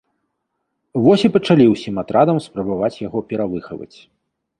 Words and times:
Вось 1.07 1.25
і 1.27 1.29
пачалі 1.35 1.67
ўсім 1.73 1.99
атрадам 2.03 2.37
спрабаваць 2.47 3.01
яго 3.07 3.23
перавыхаваць. 3.33 3.97